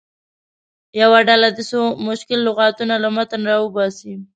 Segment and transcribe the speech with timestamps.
[1.01, 4.13] یوه ډله دې څو مشکل لغتونه له متن راوباسي.